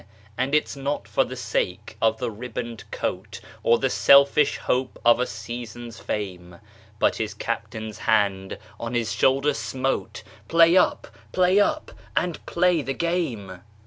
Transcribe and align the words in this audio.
And 0.35 0.55
it's 0.55 0.75
not 0.75 1.07
for 1.07 1.23
the 1.23 1.35
sake 1.35 1.95
of 2.01 2.19
a 2.23 2.29
ribboned 2.31 2.89
coat, 2.89 3.39
Or 3.61 3.77
the 3.77 3.91
selfish 3.91 4.57
hope 4.57 4.97
of 5.05 5.19
a 5.19 5.27
season's 5.27 5.99
fame, 5.99 6.55
But 6.97 7.17
his 7.17 7.35
Captain's 7.35 7.99
hand 7.99 8.57
on 8.79 8.95
his 8.95 9.13
shoulder 9.13 9.53
smote 9.53 10.23
"Play 10.47 10.75
up! 10.75 11.07
play 11.31 11.59
up! 11.59 11.91
and 12.17 12.43
play 12.47 12.81
the 12.81 12.95
game!" 12.95 13.61